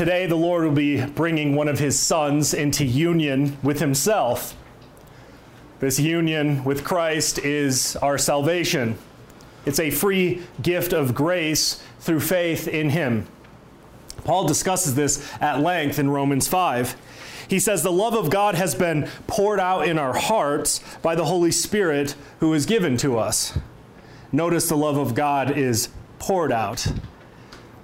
Today, 0.00 0.24
the 0.24 0.34
Lord 0.34 0.64
will 0.64 0.70
be 0.70 1.04
bringing 1.04 1.54
one 1.54 1.68
of 1.68 1.78
his 1.78 1.98
sons 1.98 2.54
into 2.54 2.86
union 2.86 3.58
with 3.62 3.80
himself. 3.80 4.56
This 5.80 6.00
union 6.00 6.64
with 6.64 6.84
Christ 6.84 7.38
is 7.40 7.96
our 7.96 8.16
salvation. 8.16 8.96
It's 9.66 9.78
a 9.78 9.90
free 9.90 10.40
gift 10.62 10.94
of 10.94 11.14
grace 11.14 11.82
through 11.98 12.20
faith 12.20 12.66
in 12.66 12.88
him. 12.88 13.26
Paul 14.24 14.46
discusses 14.46 14.94
this 14.94 15.30
at 15.38 15.60
length 15.60 15.98
in 15.98 16.08
Romans 16.08 16.48
5. 16.48 16.96
He 17.48 17.60
says, 17.60 17.82
The 17.82 17.92
love 17.92 18.14
of 18.14 18.30
God 18.30 18.54
has 18.54 18.74
been 18.74 19.06
poured 19.26 19.60
out 19.60 19.86
in 19.86 19.98
our 19.98 20.16
hearts 20.16 20.80
by 21.02 21.14
the 21.14 21.26
Holy 21.26 21.52
Spirit 21.52 22.14
who 22.38 22.54
is 22.54 22.64
given 22.64 22.96
to 22.96 23.18
us. 23.18 23.58
Notice 24.32 24.66
the 24.66 24.78
love 24.78 24.96
of 24.96 25.14
God 25.14 25.58
is 25.58 25.90
poured 26.18 26.52
out. 26.52 26.90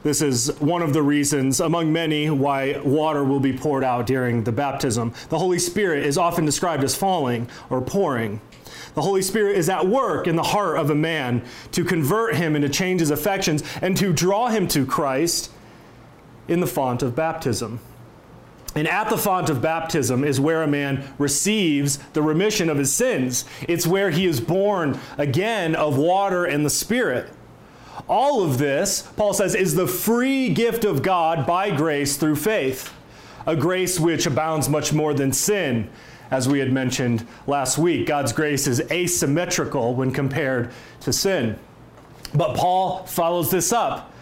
This 0.07 0.23
is 0.23 0.52
one 0.61 0.82
of 0.82 0.93
the 0.93 1.02
reasons, 1.02 1.59
among 1.59 1.93
many, 1.93 2.30
why 2.30 2.79
water 2.84 3.25
will 3.25 3.41
be 3.41 3.52
poured 3.52 3.82
out 3.82 4.07
during 4.07 4.44
the 4.44 4.53
baptism. 4.53 5.13
The 5.30 5.39
Holy 5.40 5.58
Spirit 5.58 6.07
is 6.07 6.17
often 6.17 6.44
described 6.44 6.85
as 6.85 6.94
falling 6.94 7.49
or 7.71 7.80
pouring. 7.80 8.40
The 8.94 9.03
Holy 9.03 9.21
Spirit 9.21 9.57
is 9.58 9.68
at 9.68 9.89
work 9.89 10.29
in 10.29 10.36
the 10.36 10.44
heart 10.44 10.79
of 10.79 10.90
a 10.90 10.94
man 10.94 11.43
to 11.72 11.82
convert 11.82 12.36
him 12.36 12.54
and 12.54 12.63
to 12.63 12.68
change 12.68 13.00
his 13.00 13.11
affections 13.11 13.64
and 13.82 13.96
to 13.96 14.13
draw 14.13 14.46
him 14.46 14.68
to 14.68 14.86
Christ 14.86 15.50
in 16.46 16.61
the 16.61 16.68
font 16.68 17.02
of 17.02 17.16
baptism. 17.16 17.80
And 18.77 18.86
at 18.86 19.11
the 19.11 19.18
font 19.18 19.50
of 19.50 19.61
baptism 19.61 20.22
is 20.22 20.38
where 20.38 20.63
a 20.63 20.68
man 20.68 21.02
receives 21.18 21.96
the 22.13 22.22
remission 22.22 22.71
of 22.71 22.79
his 22.79 22.94
sins. 22.94 23.44
It's 23.63 23.88
where 23.88 24.11
he 24.11 24.27
is 24.27 24.41
born 24.41 25.00
again 25.18 25.75
of 25.75 25.99
water 25.99 26.44
and 26.44 26.64
the 26.64 26.71
Spirit. 26.71 27.29
All 28.09 28.43
of 28.43 28.59
this, 28.59 29.03
Paul 29.17 29.35
says, 29.35 29.55
is 29.55 29.75
the 29.75 29.86
free 29.86 30.49
gift 30.50 30.85
of 30.85 31.03
God 31.03 31.46
by 31.46 31.75
grace 31.75 32.17
through 32.17 32.36
faith, 32.36 32.92
a 33.47 33.56
grace 33.56 33.98
which 33.98 34.27
abounds 34.27 34.69
much 34.69 34.92
more 34.92 35.14
than 35.14 35.33
sin, 35.33 35.91
as 36.30 36.48
we 36.48 36.58
had 36.58 36.72
mentioned 36.72 37.27
last 37.47 37.78
week. 37.78 38.06
God's 38.06 38.33
grace 38.33 38.66
is 38.66 38.80
asymmetrical 38.91 39.94
when 39.94 40.12
compared 40.12 40.70
to 41.00 41.12
sin. 41.12 41.58
But 42.34 42.56
Paul 42.56 43.05
follows 43.05 43.50
this 43.50 43.72
up, 43.72 44.12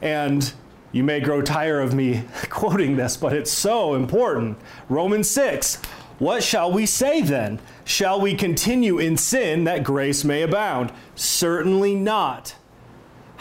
and 0.00 0.52
you 0.92 1.02
may 1.02 1.20
grow 1.20 1.42
tired 1.42 1.80
of 1.82 1.94
me 1.94 2.24
quoting 2.48 2.96
this, 2.96 3.16
but 3.16 3.32
it's 3.32 3.50
so 3.50 3.94
important. 3.94 4.58
Romans 4.88 5.28
6. 5.30 5.80
What 6.18 6.44
shall 6.44 6.70
we 6.70 6.86
say 6.86 7.20
then? 7.20 7.58
Shall 7.84 8.20
we 8.20 8.34
continue 8.34 8.98
in 8.98 9.16
sin 9.16 9.64
that 9.64 9.82
grace 9.82 10.22
may 10.22 10.42
abound? 10.42 10.92
Certainly 11.16 11.96
not. 11.96 12.54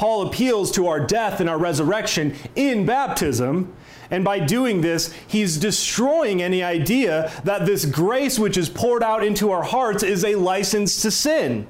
Paul 0.00 0.22
appeals 0.28 0.70
to 0.72 0.86
our 0.86 0.98
death 0.98 1.40
and 1.40 1.50
our 1.50 1.58
resurrection 1.58 2.34
in 2.56 2.86
baptism 2.86 3.70
and 4.10 4.24
by 4.24 4.38
doing 4.38 4.80
this, 4.80 5.12
he's 5.28 5.58
destroying 5.58 6.40
any 6.40 6.62
idea 6.62 7.30
that 7.44 7.66
this 7.66 7.84
grace 7.84 8.38
which 8.38 8.56
is 8.56 8.70
poured 8.70 9.02
out 9.02 9.22
into 9.22 9.50
our 9.50 9.62
hearts 9.62 10.02
is 10.02 10.24
a 10.24 10.36
license 10.36 11.02
to 11.02 11.10
sin. 11.10 11.66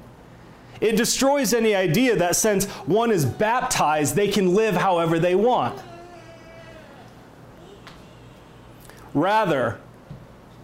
It 0.79 0.95
destroys 0.95 1.53
any 1.53 1.75
idea 1.75 2.15
that 2.15 2.37
since 2.37 2.67
one 2.87 3.11
is 3.11 3.25
baptized, 3.25 4.15
they 4.15 4.29
can 4.29 4.55
live 4.55 4.75
however 4.75 5.19
they 5.19 5.35
want. 5.35 5.77
Rather, 9.13 9.77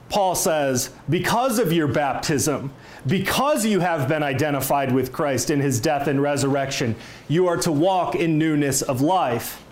Paul 0.09 0.35
says, 0.35 0.91
because 1.09 1.59
of 1.59 1.73
your 1.73 1.88
baptism, 1.88 2.72
because 3.06 3.66
you 3.66 3.79
have 3.79 4.07
been 4.07 4.23
identified 4.23 4.91
with 4.91 5.12
Christ 5.12 5.50
in 5.50 5.59
his 5.59 5.79
death 5.79 6.07
and 6.07 6.22
resurrection, 6.22 6.95
you 7.28 7.47
are 7.47 7.57
to 7.57 7.72
walk 7.72 8.16
in 8.16 8.38
newness 8.38 8.81
of 8.81 9.01
life. 9.01 9.63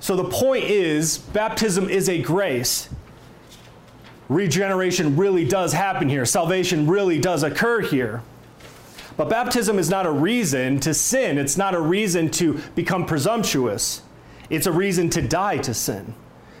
So 0.00 0.14
the 0.14 0.28
point 0.28 0.64
is, 0.64 1.18
baptism 1.18 1.88
is 1.88 2.08
a 2.08 2.20
grace. 2.20 2.88
Regeneration 4.28 5.16
really 5.16 5.46
does 5.46 5.72
happen 5.72 6.08
here, 6.08 6.26
salvation 6.26 6.86
really 6.86 7.18
does 7.20 7.42
occur 7.42 7.80
here. 7.80 8.22
But 9.16 9.30
baptism 9.30 9.78
is 9.78 9.88
not 9.88 10.04
a 10.04 10.10
reason 10.10 10.78
to 10.80 10.92
sin, 10.92 11.38
it's 11.38 11.56
not 11.56 11.74
a 11.74 11.80
reason 11.80 12.30
to 12.32 12.60
become 12.74 13.06
presumptuous. 13.06 14.02
It's 14.50 14.66
a 14.66 14.72
reason 14.72 15.10
to 15.10 15.22
die 15.22 15.58
to 15.58 15.74
sin. 15.74 16.14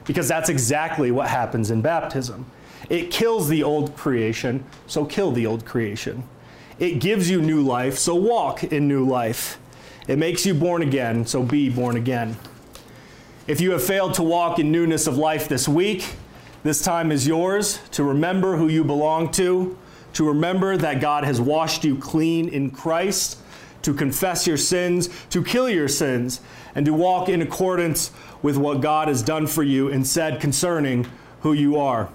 Because 0.06 0.28
that's 0.28 0.48
exactly 0.48 1.10
what 1.10 1.28
happens 1.28 1.70
in 1.70 1.82
baptism. 1.82 2.46
It 2.88 3.10
kills 3.10 3.48
the 3.48 3.62
old 3.62 3.96
creation, 3.96 4.64
so 4.86 5.04
kill 5.04 5.32
the 5.32 5.46
old 5.46 5.64
creation. 5.64 6.22
It 6.78 7.00
gives 7.00 7.28
you 7.28 7.40
new 7.40 7.62
life, 7.62 7.98
so 7.98 8.14
walk 8.14 8.62
in 8.64 8.86
new 8.86 9.04
life. 9.04 9.58
It 10.06 10.18
makes 10.18 10.46
you 10.46 10.54
born 10.54 10.82
again, 10.82 11.26
so 11.26 11.42
be 11.42 11.68
born 11.68 11.96
again. 11.96 12.36
If 13.46 13.60
you 13.60 13.72
have 13.72 13.82
failed 13.82 14.14
to 14.14 14.22
walk 14.22 14.58
in 14.58 14.70
newness 14.70 15.06
of 15.06 15.16
life 15.16 15.48
this 15.48 15.66
week, 15.66 16.14
this 16.62 16.82
time 16.82 17.10
is 17.10 17.26
yours 17.26 17.80
to 17.92 18.04
remember 18.04 18.56
who 18.56 18.68
you 18.68 18.84
belong 18.84 19.30
to, 19.32 19.78
to 20.14 20.26
remember 20.26 20.76
that 20.76 21.00
God 21.00 21.24
has 21.24 21.40
washed 21.40 21.84
you 21.84 21.96
clean 21.96 22.48
in 22.48 22.70
Christ, 22.70 23.38
to 23.86 23.94
confess 23.94 24.48
your 24.48 24.56
sins, 24.56 25.08
to 25.30 25.44
kill 25.44 25.70
your 25.70 25.86
sins, 25.86 26.40
and 26.74 26.84
to 26.84 26.92
walk 26.92 27.28
in 27.28 27.40
accordance 27.40 28.10
with 28.42 28.56
what 28.56 28.80
God 28.80 29.06
has 29.06 29.22
done 29.22 29.46
for 29.46 29.62
you 29.62 29.88
and 29.88 30.04
said 30.04 30.40
concerning 30.40 31.06
who 31.42 31.52
you 31.52 31.76
are. 31.76 32.08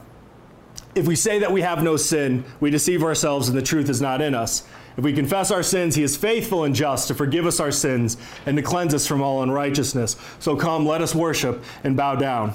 If 0.95 1.07
we 1.07 1.15
say 1.15 1.39
that 1.39 1.53
we 1.53 1.61
have 1.61 1.81
no 1.81 1.95
sin, 1.95 2.43
we 2.59 2.71
deceive 2.71 3.03
ourselves 3.03 3.47
and 3.47 3.57
the 3.57 3.61
truth 3.61 3.89
is 3.89 4.01
not 4.01 4.19
in 4.19 4.35
us. 4.35 4.67
If 4.97 5.05
we 5.05 5.13
confess 5.13 5.49
our 5.49 5.63
sins, 5.63 5.95
he 5.95 6.03
is 6.03 6.17
faithful 6.17 6.65
and 6.65 6.75
just 6.75 7.07
to 7.07 7.15
forgive 7.15 7.45
us 7.45 7.61
our 7.61 7.71
sins 7.71 8.17
and 8.45 8.57
to 8.57 8.61
cleanse 8.61 8.93
us 8.93 9.07
from 9.07 9.21
all 9.21 9.41
unrighteousness. 9.41 10.17
So 10.39 10.57
come, 10.57 10.85
let 10.85 10.99
us 10.99 11.15
worship 11.15 11.63
and 11.85 11.95
bow 11.95 12.15
down. 12.15 12.53